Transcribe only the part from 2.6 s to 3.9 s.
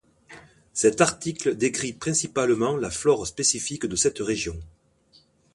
la flore spécifique